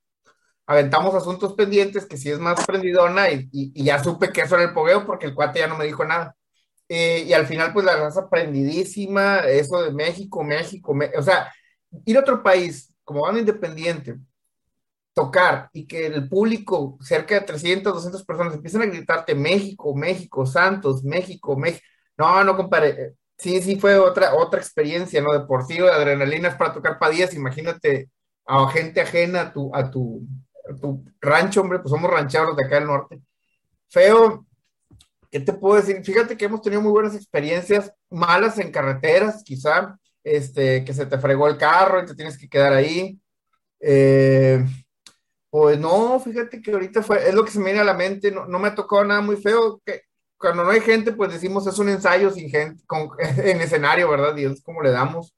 [0.66, 4.56] Aventamos asuntos pendientes, que sí es más prendidona, y, y, y ya supe que eso
[4.56, 6.34] era el pogueo porque el cuate ya no me dijo nada.
[6.88, 11.52] Eh, y al final, pues la raza prendidísima, eso de México, México, Me- o sea,
[12.04, 14.16] ir a otro país como banda independiente,
[15.14, 20.44] tocar y que el público, cerca de 300, 200 personas, empiezan a gritarte México, México,
[20.46, 21.84] Santos, México, México.
[22.16, 22.88] No, no, compadre.
[22.90, 25.32] eh, Sí, sí, fue otra, otra experiencia, ¿no?
[25.32, 28.10] De por sí, de adrenalinas para tocar para 10, imagínate
[28.46, 30.22] a gente ajena a tu, a tu,
[30.70, 33.20] a tu rancho, hombre, pues somos rancheros de acá del norte.
[33.88, 34.46] Feo,
[35.34, 36.00] ¿qué te puedo decir?
[36.04, 41.18] Fíjate que hemos tenido muy buenas experiencias, malas en carreteras, quizá, este, que se te
[41.18, 43.18] fregó el carro y te tienes que quedar ahí.
[43.80, 44.64] Eh,
[45.50, 48.30] pues no, fíjate que ahorita fue, es lo que se me viene a la mente,
[48.30, 50.02] no, no me ha tocado nada muy feo, que
[50.38, 54.36] cuando no hay gente, pues decimos es un ensayo sin gente, con, en escenario, ¿verdad?
[54.36, 55.34] Y es como le damos.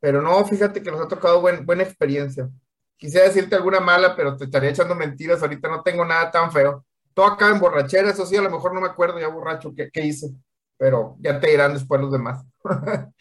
[0.00, 2.50] Pero no, fíjate que nos ha tocado buen, buena experiencia.
[2.96, 6.84] Quisiera decirte alguna mala, pero te estaría echando mentiras, ahorita no tengo nada tan feo.
[7.18, 9.90] Todo acá en borrachera, eso sí, a lo mejor no me acuerdo ya borracho qué,
[9.92, 10.30] qué hice,
[10.76, 12.46] pero ya te dirán después los demás.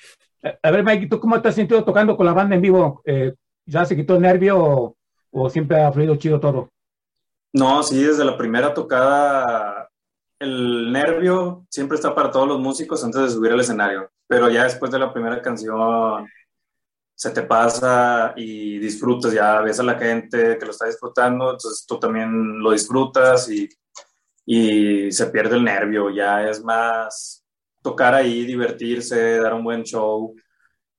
[0.43, 3.01] A a ver, Mike, ¿tú cómo te has sentido tocando con la banda en vivo?
[3.05, 3.33] Eh,
[3.65, 4.95] ¿Ya se quitó el nervio o,
[5.31, 6.69] o siempre ha fluido chido todo?
[7.53, 9.89] No, sí, desde la primera tocada,
[10.37, 14.65] el nervio siempre está para todos los músicos antes de subir al escenario, pero ya
[14.65, 16.27] después de la primera canción
[17.15, 21.83] se te pasa y disfrutas, ya ves a la gente que lo está disfrutando, entonces
[21.87, 23.67] tú también lo disfrutas y,
[24.49, 27.43] y se pierde el nervio, ya es más
[27.83, 30.33] tocar ahí, divertirse, dar un buen show.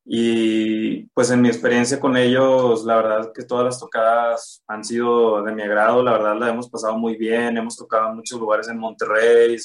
[0.05, 5.42] Y pues en mi experiencia con ellos, la verdad que todas las tocadas han sido
[5.42, 8.68] de mi agrado, la verdad la hemos pasado muy bien, hemos tocado en muchos lugares
[8.68, 9.57] en Monterrey,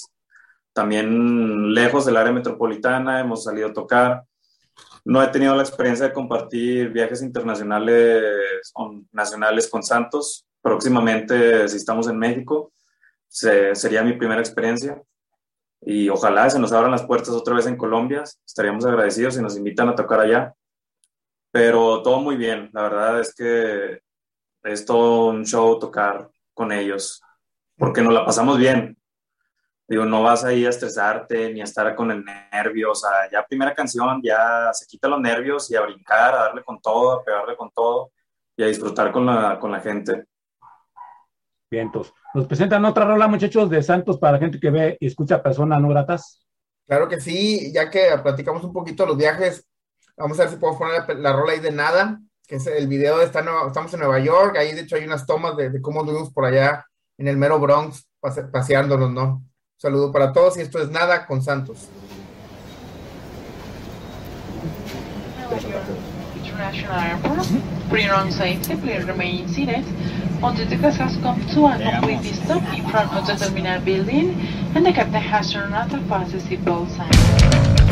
[0.73, 4.23] también lejos del área metropolitana, hemos salido a tocar.
[5.05, 10.45] No he tenido la experiencia de compartir viajes internacionales o nacionales con Santos.
[10.61, 12.72] Próximamente, si estamos en México,
[13.33, 15.01] se- sería mi primera experiencia.
[15.85, 18.23] y ojalá se nos abran las puertas otra vez en Colombia.
[18.45, 20.53] Estaríamos agradecidos si nos invitan a tocar allá.
[21.51, 23.99] Pero todo muy bien, la verdad es que
[24.63, 27.21] es todo un show tocar con ellos,
[27.77, 28.97] porque nos la pasamos bien.
[29.85, 32.23] Digo, no vas ahí a estresarte ni a estar con el
[32.53, 36.43] nervio, o sea, ya primera canción, ya se quita los nervios y a brincar, a
[36.45, 38.11] darle con todo, a pegarle con todo
[38.55, 40.27] y a disfrutar con la, con la gente.
[41.73, 45.07] Bien, entonces, ¿nos presentan otra rola, muchachos, de Santos para la gente que ve y
[45.07, 46.45] escucha personas no gratas?
[46.85, 49.65] Claro que sí, ya que platicamos un poquito de los viajes,
[50.15, 52.87] vamos a ver si podemos poner la, la rola ahí de nada, que es el
[52.87, 55.81] video, en Nueva- estamos en Nueva York, ahí de hecho hay unas tomas de, de
[55.81, 56.85] cómo anduvimos por allá
[57.17, 59.23] en el mero Bronx, pase- paseándonos, ¿no?
[59.37, 61.89] Un saludo para todos y esto es Nada con Santos.
[66.53, 67.47] International Airport.
[67.89, 69.85] Bring on safety, please remain seated
[70.43, 74.39] until the class has come to a complete stop in front of the terminal building
[74.75, 77.82] and the captain has turned out the fast seatbelt sign.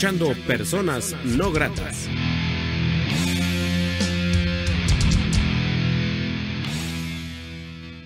[0.00, 2.08] Escuchando Personas No Gratas.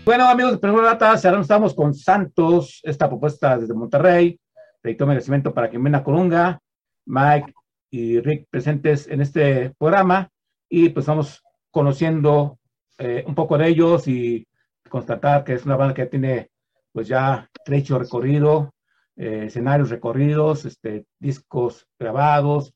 [0.04, 4.40] Bueno, amigos de Personas gratas, ahora estamos con Santos, esta propuesta desde Monterrey,
[4.82, 6.58] de merecimiento para quien viene a Colunga,
[7.06, 7.54] Mike
[7.92, 10.28] y Rick presentes en este programa
[10.68, 12.58] y pues vamos conociendo
[12.98, 14.44] eh, un poco de ellos y
[14.88, 16.50] constatar que es una banda que tiene
[16.90, 18.73] pues ya trecho recorrido,
[19.16, 22.74] eh, escenarios recorridos, este, discos grabados,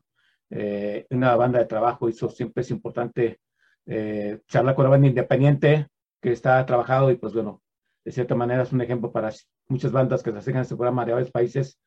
[0.51, 3.41] eh, una banda de trabajo, eso siempre es importante
[3.87, 5.89] eh, charlar con la banda independiente
[6.23, 7.63] que está trabajado y pues bueno,
[8.05, 9.31] de cierta manera es un ejemplo para
[9.69, 11.79] muchas bandas que se acercan a este programa de varios países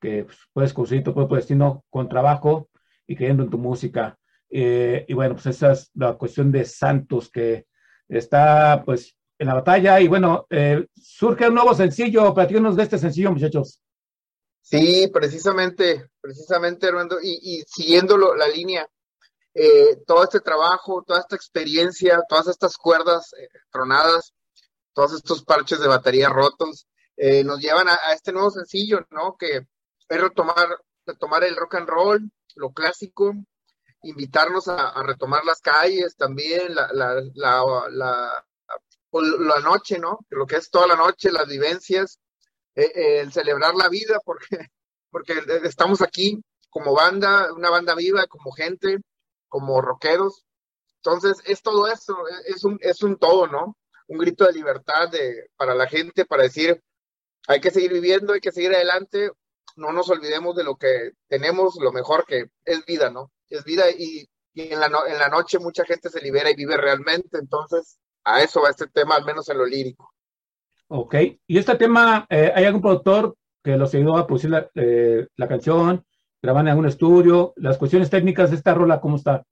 [0.00, 2.68] que pues, puedes conseguir tu propio destino con trabajo
[3.06, 4.18] y creyendo en tu música.
[4.50, 7.66] Eh, y bueno, pues esa es la cuestión de Santos que
[8.08, 10.46] está pues en la batalla y bueno,
[10.96, 13.80] surge un nuevo sencillo, platícanos de este sencillo muchachos.
[14.60, 18.86] Sí, precisamente, precisamente, Armando, y, siguiendo lo- la línea,
[19.54, 24.34] eh, todo este trabajo, toda esta experiencia, todas estas cuerdas eh, tronadas,
[24.92, 26.86] todos estos parches de batería rotos,
[27.16, 29.36] eh, nos llevan a, este nuevo sencillo, ¿no?
[29.38, 29.56] Que
[30.08, 30.68] es retomar,
[31.06, 33.32] retomar el rock and roll, lo clásico,
[34.02, 38.44] invitarnos a, retomar las calles también, la, la, la, la,
[39.10, 40.20] pues, la noche, ¿no?
[40.30, 42.20] Lo que es toda la noche, las vivencias,
[42.78, 44.46] eh, eh, el celebrar la vida, porque,
[45.10, 48.98] porque estamos aquí como banda, una banda viva, como gente,
[49.48, 50.44] como rockeros.
[51.02, 52.16] Entonces, es todo eso,
[52.46, 53.76] es un, es un todo, ¿no?
[54.06, 56.80] Un grito de libertad de, para la gente, para decir,
[57.48, 59.32] hay que seguir viviendo, hay que seguir adelante,
[59.74, 63.32] no nos olvidemos de lo que tenemos, lo mejor que es vida, ¿no?
[63.48, 66.54] Es vida y, y en, la no, en la noche mucha gente se libera y
[66.54, 70.14] vive realmente, entonces a eso va este tema, al menos en lo lírico.
[70.90, 71.14] Ok,
[71.46, 75.46] y este tema, eh, ¿hay algún productor que los ayudó a producir la, eh, la
[75.46, 76.04] canción,
[76.40, 77.52] graban en algún estudio?
[77.56, 79.44] Las cuestiones técnicas de esta rola, ¿cómo está?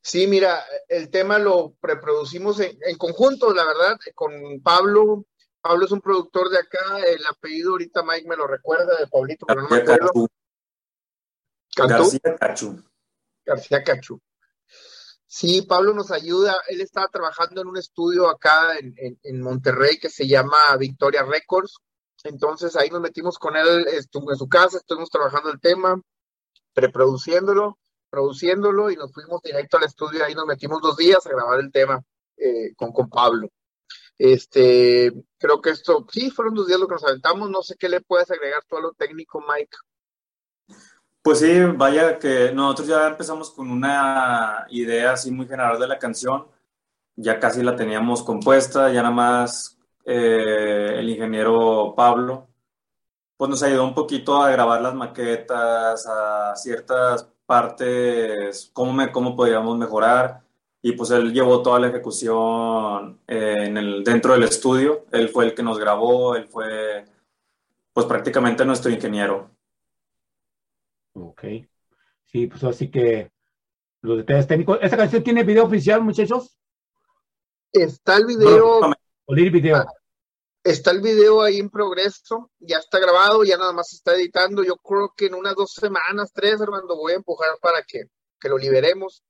[0.00, 4.32] Sí, mira, el tema lo preproducimos en, en conjunto, la verdad, con
[4.62, 5.24] Pablo.
[5.60, 9.46] Pablo es un productor de acá, el apellido ahorita Mike me lo recuerda de Pablito,
[9.46, 10.28] pero no me acuerdo.
[11.76, 12.82] García Cachu.
[13.44, 14.20] García Cachú.
[15.34, 16.54] Sí, Pablo nos ayuda.
[16.68, 21.22] Él estaba trabajando en un estudio acá en, en, en Monterrey que se llama Victoria
[21.22, 21.78] Records.
[22.24, 25.98] Entonces ahí nos metimos con él en su casa, estuvimos trabajando el tema,
[26.74, 27.78] preproduciéndolo,
[28.10, 30.22] produciéndolo y nos fuimos directo al estudio.
[30.22, 32.02] Ahí nos metimos dos días a grabar el tema
[32.36, 33.48] eh, con, con Pablo.
[34.18, 37.48] Este, creo que esto, sí, fueron dos días lo que nos aventamos.
[37.48, 39.78] No sé qué le puedes agregar tú a lo técnico, Mike.
[41.22, 45.98] Pues sí, vaya que nosotros ya empezamos con una idea así muy general de la
[45.98, 46.48] canción,
[47.14, 52.48] ya casi la teníamos compuesta, ya nada más eh, el ingeniero Pablo,
[53.36, 59.36] pues nos ayudó un poquito a grabar las maquetas, a ciertas partes, cómo, me, cómo
[59.36, 60.42] podríamos mejorar,
[60.82, 65.44] y pues él llevó toda la ejecución eh, en el, dentro del estudio, él fue
[65.44, 67.04] el que nos grabó, él fue
[67.92, 69.51] pues prácticamente nuestro ingeniero.
[71.14, 71.42] Ok.
[72.26, 73.30] Sí, pues así que
[74.00, 74.78] los detalles técnicos.
[74.80, 76.58] ¿Esta canción tiene video oficial, muchachos?
[77.72, 78.80] Está el video.
[79.24, 79.84] O video.
[80.64, 84.62] Está el video ahí en progreso, ya está grabado, ya nada más se está editando.
[84.62, 88.04] Yo creo que en unas dos semanas, tres, Armando, voy a empujar para que,
[88.38, 89.24] que lo liberemos.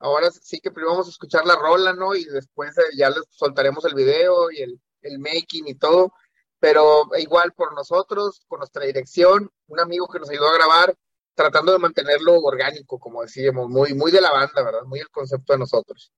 [0.00, 2.16] Ahora sí que primero vamos a escuchar la rola, ¿no?
[2.16, 6.12] Y después ya les soltaremos el video y el, el making y todo.
[6.58, 10.94] Pero igual por nosotros, con nuestra dirección, un amigo que nos ayudó a grabar,
[11.34, 14.84] tratando de mantenerlo orgánico, como decíamos, muy, muy de la banda, ¿verdad?
[14.86, 16.12] Muy el concepto de nosotros.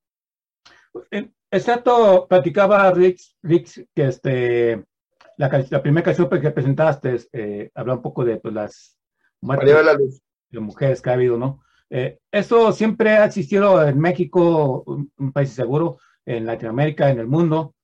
[1.51, 4.83] Exacto, platicaba Rick, Rick que este,
[5.37, 8.97] la, la, primera canción que presentaste eh, habla un poco de pues, las
[9.41, 10.21] muertes de, la luz.
[10.49, 11.63] de mujeres que ha habido, ¿no?
[11.89, 17.27] Eh, eso siempre ha existido en México, un, un, país seguro, en Latinoamérica, en el
[17.27, 17.75] mundo.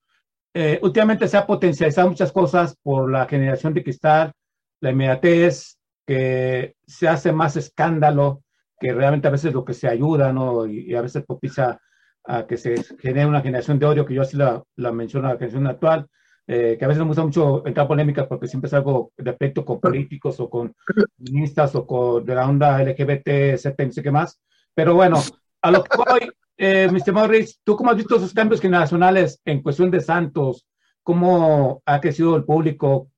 [0.54, 4.34] Eh, últimamente se ha potencializado muchas cosas por la generación de cristal,
[4.82, 8.44] la inmediatez, que se hace más escándalo
[8.80, 10.66] que realmente a veces lo que se ayuda, ¿no?
[10.66, 11.80] Y, y a veces propicia
[12.26, 15.36] a que se genere una generación de odio, que yo así la, la menciono la
[15.36, 16.08] generación actual,
[16.48, 19.64] eh, que a veces me gusta mucho entrar polémicas porque siempre es algo de aspecto
[19.64, 20.74] con políticos o con
[21.18, 24.40] feministas o con de la onda LGBT, Z, no sé qué más.
[24.74, 25.22] Pero bueno,
[25.62, 27.14] a lo que voy, eh, Mr.
[27.14, 30.68] Morris, ¿tú cómo has visto esos cambios generacionales en cuestión de Santos?
[31.02, 33.10] ¿Cómo ha crecido el público?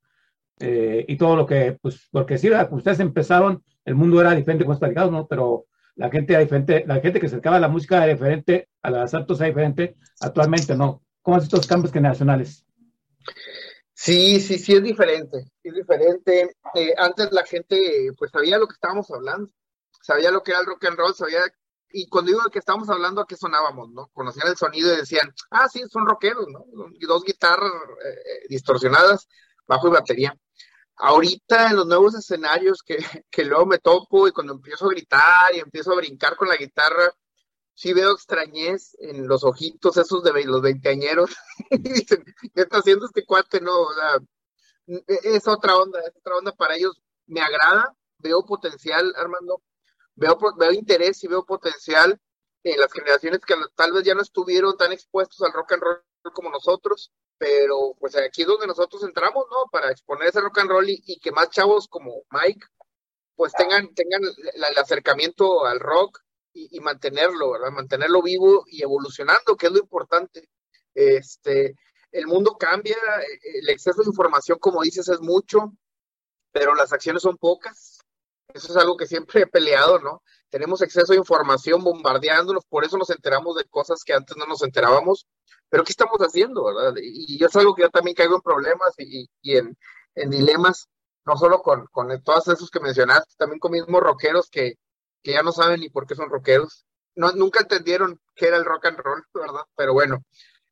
[0.60, 4.80] Eh, y todo lo que, pues, porque si ustedes empezaron, el mundo era diferente con
[4.80, 5.28] platicado, ¿no?
[5.28, 8.90] Pero la gente era diferente, la gente que se a la música era diferente, a
[8.90, 11.04] las Santos era diferente, actualmente no.
[11.22, 12.66] ¿Cómo visto los cambios generacionales?
[13.94, 16.56] Sí, sí, sí, es diferente, es diferente.
[16.76, 19.50] Eh, antes la gente, pues, sabía lo que estábamos hablando,
[20.02, 21.40] sabía lo que era el rock and roll, sabía,
[21.92, 24.08] y cuando digo que estábamos hablando, ¿a qué sonábamos, no?
[24.14, 26.66] Conocían el sonido y decían, ah, sí, son rockeros, ¿no?
[27.08, 29.28] Dos guitarras eh, distorsionadas,
[29.66, 30.38] bajo y batería.
[30.98, 32.98] Ahorita en los nuevos escenarios que,
[33.32, 36.56] que luego me topo y cuando empiezo a gritar y empiezo a brincar con la
[36.56, 37.12] guitarra,
[37.74, 41.36] sí veo extrañez en los ojitos esos de los veinteañeros.
[41.72, 42.24] Dicen,
[42.54, 43.62] ¿qué está haciendo este cuate?
[43.62, 44.18] No, o sea,
[45.24, 47.02] es otra onda, es otra onda para ellos.
[47.28, 49.62] Me agrada, veo potencial, Armando,
[50.16, 52.20] veo, veo interés y veo potencial
[52.64, 56.04] en las generaciones que tal vez ya no estuvieron tan expuestos al rock and roll
[56.32, 59.70] como nosotros, pero pues aquí es donde nosotros entramos, ¿no?
[59.72, 62.66] Para exponer ese rock and roll y, y que más chavos como Mike
[63.36, 66.20] pues tengan, tengan el, el acercamiento al rock
[66.54, 67.72] y, y, mantenerlo, ¿verdad?
[67.72, 70.50] Mantenerlo vivo y evolucionando, que es lo importante.
[70.94, 71.76] Este,
[72.12, 72.96] el mundo cambia,
[73.44, 75.74] el exceso de información, como dices, es mucho,
[76.52, 78.00] pero las acciones son pocas.
[78.54, 80.24] Eso es algo que siempre he peleado, ¿no?
[80.50, 84.64] Tenemos exceso de información bombardeándonos, por eso nos enteramos de cosas que antes no nos
[84.64, 85.28] enterábamos,
[85.70, 86.94] pero ¿qué estamos haciendo, verdad?
[87.02, 89.78] Y, y es algo que yo también caigo en problemas y, y en,
[90.16, 90.88] en, dilemas,
[91.26, 94.76] no solo con, con todos esos que mencionaste, también con mismos rockeros que,
[95.24, 96.86] que ya no saben ni por qué son rockeros,
[97.16, 99.64] no, nunca entendieron qué era el rock and roll, ¿verdad?
[99.76, 100.24] Pero bueno,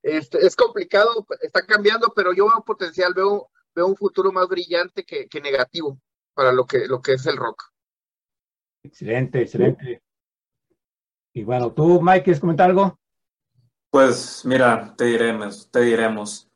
[0.03, 5.03] este, es complicado, está cambiando, pero yo veo potencial, veo, veo un futuro más brillante
[5.03, 5.99] que, que negativo
[6.33, 7.72] para lo que, lo que es el rock.
[8.83, 10.01] Excelente, excelente.
[11.33, 12.99] Y bueno, tú, Mike, ¿quieres comentar algo?
[13.89, 16.49] Pues mira, te diremos, te diremos.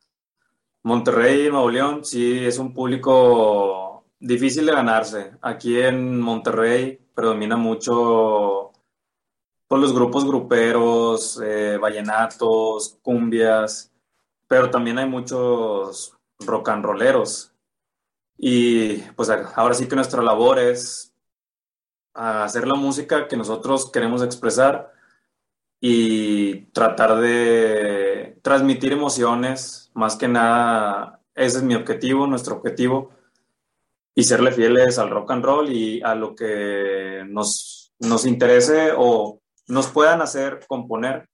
[0.82, 5.32] Monterrey, Nuevo León, sí es un público difícil de ganarse.
[5.40, 8.72] Aquí en Monterrey predomina mucho
[9.66, 13.92] por los grupos gruperos, eh, vallenatos, cumbias,
[14.46, 17.52] pero también hay muchos rock and rolleros.
[18.36, 21.12] Y pues ahora sí que nuestra labor es
[22.18, 24.92] hacer la música que nosotros queremos expresar
[25.80, 33.10] y tratar de transmitir emociones, más que nada, ese es mi objetivo, nuestro objetivo,
[34.14, 39.40] y serle fieles al rock and roll y a lo que nos, nos interese o
[39.68, 41.28] nos puedan hacer componer,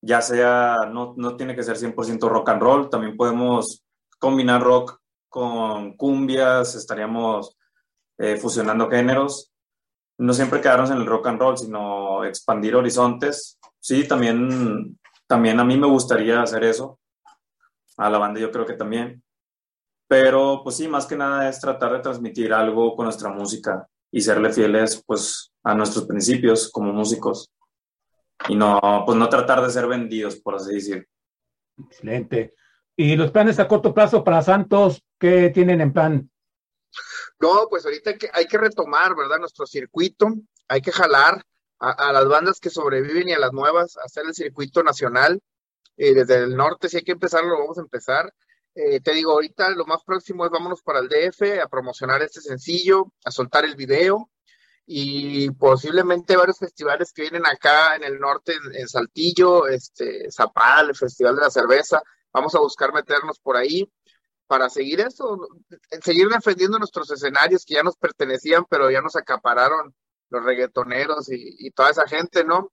[0.00, 3.84] ya sea, no, no tiene que ser 100% rock and roll, también podemos
[4.18, 4.98] combinar rock
[5.28, 7.58] con cumbias, estaríamos
[8.16, 9.52] eh, fusionando géneros,
[10.18, 13.58] no siempre quedarnos en el rock and roll, sino expandir horizontes.
[13.78, 16.98] Sí, también, también a mí me gustaría hacer eso,
[17.96, 19.22] a la banda yo creo que también,
[20.08, 24.20] pero pues sí, más que nada es tratar de transmitir algo con nuestra música y
[24.20, 27.50] serle fieles pues a nuestros principios como músicos
[28.48, 31.08] y no, pues no tratar de ser vendidos, por así decir.
[31.78, 32.54] Excelente.
[32.96, 36.30] ¿Y los planes a corto plazo para Santos, qué tienen en plan?
[37.38, 39.38] No, pues ahorita hay que, hay que retomar, ¿verdad?
[39.38, 40.28] Nuestro circuito,
[40.68, 41.42] hay que jalar
[41.78, 45.40] a, las bandas que sobreviven y a las nuevas, hacer el circuito nacional.
[45.98, 48.32] Eh, desde el norte, si hay que empezar, lo vamos a empezar.
[48.74, 52.40] Eh, te digo, ahorita lo más próximo es vámonos para el DF a promocionar este
[52.40, 54.30] sencillo, a soltar el video
[54.86, 60.90] y posiblemente varios festivales que vienen acá en el norte, en, en Saltillo, este, Zapal,
[60.90, 62.02] el Festival de la Cerveza.
[62.32, 63.90] Vamos a buscar meternos por ahí
[64.46, 65.48] para seguir eso,
[66.02, 69.94] seguir defendiendo nuestros escenarios que ya nos pertenecían, pero ya nos acapararon
[70.30, 72.72] los reggaetoneros y, toda esa gente, ¿no?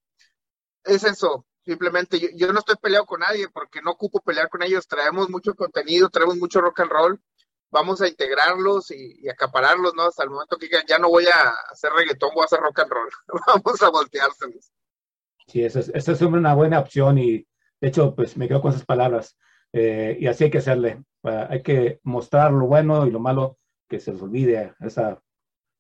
[0.83, 4.87] Es eso, simplemente yo, no estoy peleado con nadie porque no ocupo pelear con ellos,
[4.87, 7.21] traemos mucho contenido, traemos mucho rock and roll,
[7.71, 10.03] vamos a integrarlos y, y acapararlos, ¿no?
[10.03, 12.91] Hasta el momento que ya no voy a hacer reggaetón, voy a hacer rock and
[12.91, 13.09] roll,
[13.47, 14.71] vamos a volteárselos.
[15.47, 17.47] Sí, es, esa es una buena opción y
[17.83, 19.37] de hecho, pues me quedo con esas palabras.
[19.73, 21.03] Eh, y así hay que hacerle.
[21.23, 23.57] Hay que mostrar lo bueno y lo malo
[23.89, 24.73] que se les olvide.
[24.79, 25.19] Esa,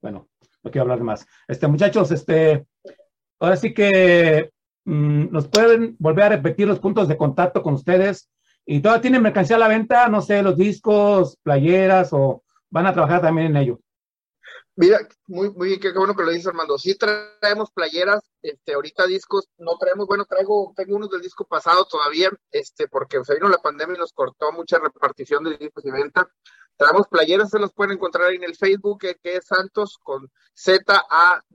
[0.01, 0.29] bueno,
[0.63, 1.25] no quiero hablar más.
[1.47, 2.65] Este, muchachos, este,
[3.39, 4.51] ahora sí que
[4.85, 8.29] mmm, nos pueden volver a repetir los puntos de contacto con ustedes.
[8.65, 12.93] Y todavía tienen mercancía a la venta, no sé, los discos, playeras o van a
[12.93, 13.79] trabajar también en ello.
[14.75, 16.79] Mira, muy, muy bien, qué bueno que lo dices, Armando.
[16.79, 21.85] Sí traemos playeras, este, ahorita discos, no traemos, bueno, traigo, tengo unos del disco pasado
[21.85, 25.91] todavía, este, porque se vino la pandemia y nos cortó mucha repartición de discos y
[25.91, 26.27] venta.
[26.75, 31.49] Traemos playeras, se los pueden encontrar en el Facebook, que, que es Santos con Z-A-T-T-O-S,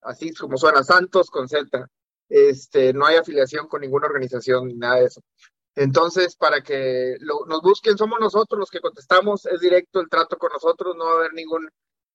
[0.00, 1.90] así como suena, Santos con Z.
[2.30, 5.20] Este, no hay afiliación con ninguna organización ni nada de eso.
[5.74, 10.36] Entonces, para que lo, nos busquen, somos nosotros los que contestamos, es directo el trato
[10.38, 11.68] con nosotros, no va a haber ningún,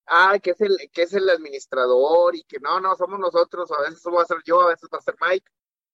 [0.07, 3.81] ah, que es el, que es el administrador y que no, no, somos nosotros, a
[3.81, 5.49] veces va a ser yo, a veces va a ser Mike,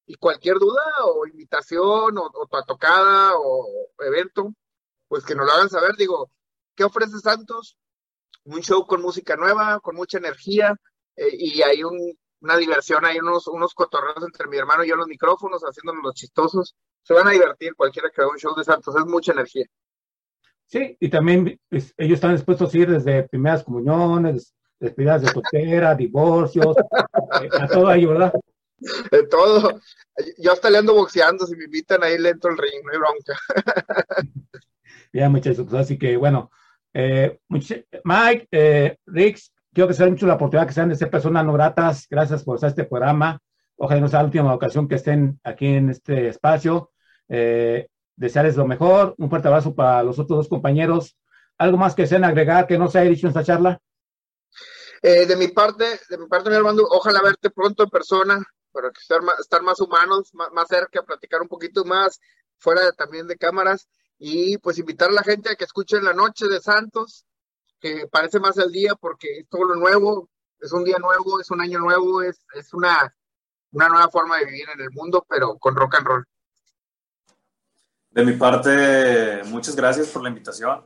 [0.05, 4.53] y cualquier duda o invitación o, o tocada o evento,
[5.07, 6.31] pues que nos lo hagan saber, digo,
[6.75, 7.77] ¿qué ofrece Santos?
[8.45, 10.75] Un show con música nueva, con mucha energía,
[11.15, 14.97] eh, y hay un, una diversión, hay unos, unos cotorreos entre mi hermano y yo
[14.97, 18.65] los micrófonos, haciéndonos los chistosos, se van a divertir cualquiera que haga un show de
[18.65, 19.65] Santos, es mucha energía.
[20.65, 25.95] Sí, y también pues, ellos están dispuestos a ir desde primeras comuniones, despedidas de soltera,
[25.95, 26.75] divorcios,
[27.41, 28.33] eh, a todo ahí, ¿verdad?
[29.09, 29.79] De todo.
[30.37, 32.97] Yo hasta le ando boxeando, si me invitan ahí le entro el ring, no hay
[32.97, 33.39] bronca.
[35.13, 36.51] ya, muchachos, pues, así que bueno,
[36.93, 37.39] eh,
[38.03, 41.53] Mike, eh, Rix, quiero que se mucho la oportunidad que sean de ser personas no
[41.53, 43.39] gratas, gracias por hacer este programa,
[43.75, 46.91] ojalá no sea la última ocasión que estén aquí en este espacio.
[47.27, 51.17] Eh, desearles lo mejor, un fuerte abrazo para los otros dos compañeros.
[51.57, 53.79] ¿Algo más que sean agregar que no se haya dicho en esta charla?
[55.01, 58.89] Eh, de mi parte, de mi parte, mi hermano, ojalá verte pronto en persona, para
[58.89, 62.19] que estar más, estar más humanos, más, cerca, platicar un poquito más,
[62.57, 66.47] fuera también de cámaras, y pues invitar a la gente a que escuchen la noche
[66.47, 67.25] de Santos,
[67.83, 70.29] que parece más el día porque es todo lo nuevo,
[70.61, 73.13] es un día nuevo, es un año nuevo, es, es una,
[73.73, 76.25] una nueva forma de vivir en el mundo, pero con rock and roll.
[78.09, 80.85] De mi parte, muchas gracias por la invitación.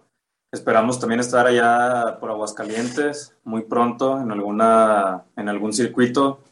[0.51, 6.43] Esperamos también estar allá por Aguascalientes muy pronto en, alguna, en algún circuito.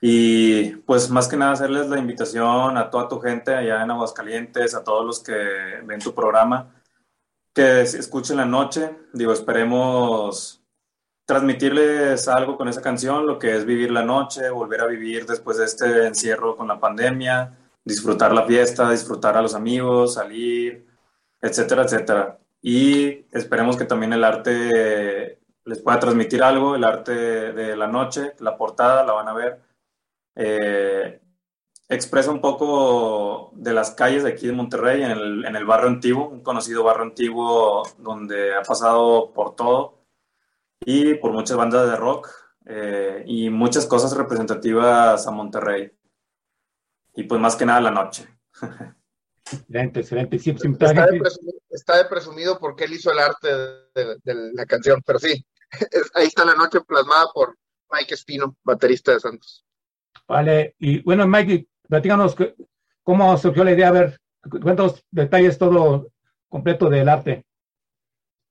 [0.00, 4.74] Y pues más que nada hacerles la invitación a toda tu gente allá en Aguascalientes,
[4.74, 5.34] a todos los que
[5.84, 6.75] ven tu programa,
[7.56, 8.94] que escuchen la noche.
[9.14, 10.62] Digo, esperemos
[11.24, 15.56] transmitirles algo con esa canción, lo que es vivir la noche, volver a vivir después
[15.56, 20.86] de este encierro con la pandemia, disfrutar la fiesta, disfrutar a los amigos, salir,
[21.40, 22.38] etcétera, etcétera.
[22.60, 28.34] Y esperemos que también el arte les pueda transmitir algo, el arte de la noche,
[28.40, 29.62] la portada, la van a ver.
[30.34, 31.20] Eh,
[31.88, 35.88] expresa un poco de las calles de aquí de Monterrey, en el, en el barrio
[35.88, 40.02] antiguo, un conocido barrio antiguo donde ha pasado por todo
[40.80, 42.28] y por muchas bandas de rock
[42.66, 45.92] eh, y muchas cosas representativas a Monterrey.
[47.14, 48.28] Y pues más que nada la noche.
[49.52, 50.38] Excelente, excelente.
[50.38, 53.48] Sí, pues, está, de presumido, está, de presumido, porque él hizo el arte
[53.94, 55.46] de, de, la canción, pero sí,
[55.92, 57.56] es, ahí está la noche plasmada por
[57.92, 59.64] Mike Espino, baterista de Santos.
[60.26, 62.36] Vale, y bueno, Mike, platícanos
[63.02, 64.20] cómo surgió la idea, a ver,
[64.62, 66.08] cuántos detalles todo
[66.48, 67.44] completo del arte.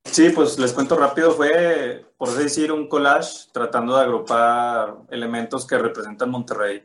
[0.03, 5.65] Sí, pues les cuento rápido, fue, por así decir, un collage tratando de agrupar elementos
[5.65, 6.83] que representan Monterrey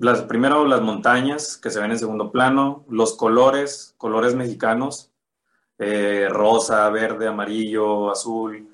[0.00, 5.10] las, primero las montañas que se ven en segundo plano, los colores, colores mexicanos,
[5.78, 8.68] eh, rosa, verde, amarillo, azul,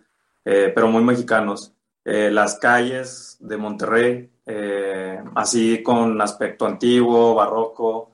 [0.44, 1.72] eh, pero muy mexicanos.
[2.04, 8.12] Eh, las calles de Monterrey, así con aspecto antiguo, barroco,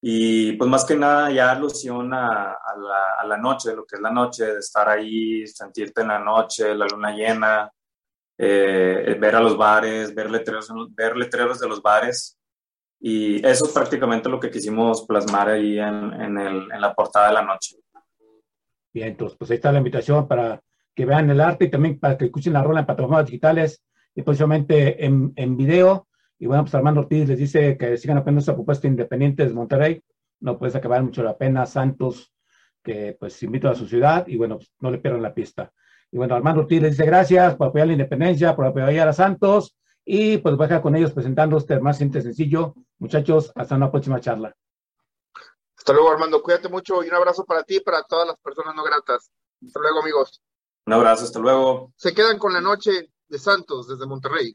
[0.00, 4.00] y pues más que nada ya alusión a, la, a, la, noche, lo que es
[4.00, 7.70] la noche, de estar ahí, sentirte en la noche, la luna llena,
[8.36, 12.38] eh, ver a los bares, ver letreros, ver letreros de los bares.
[13.00, 17.28] Y eso es prácticamente lo que quisimos plasmar ahí en, en, el, en la portada
[17.28, 17.76] de la noche.
[18.92, 20.60] Bien, entonces, pues ahí está la invitación para
[20.94, 23.82] que vean el arte y también para que escuchen la rola en plataformas digitales
[24.18, 26.08] y posiblemente en, en video.
[26.40, 30.02] Y bueno, pues Armando Ortiz les dice que sigan apoyando esta propuesta independiente de Monterrey.
[30.40, 31.66] No puede acabar mucho la pena.
[31.66, 32.32] Santos,
[32.82, 35.72] que pues invita a su ciudad y bueno, pues, no le pierdan la pista.
[36.10, 39.76] Y bueno, Armando Ortiz les dice gracias por apoyar la independencia, por apoyar a Santos.
[40.04, 42.74] Y pues voy a dejar con ellos presentando este más simple sencillo.
[42.98, 44.52] Muchachos, hasta una próxima charla.
[45.76, 46.42] Hasta luego, Armando.
[46.42, 49.30] Cuídate mucho y un abrazo para ti y para todas las personas no gratas.
[49.64, 50.42] Hasta luego, amigos.
[50.86, 51.92] Un abrazo, hasta luego.
[51.94, 54.54] Se quedan con la noche de Santos desde Monterrey.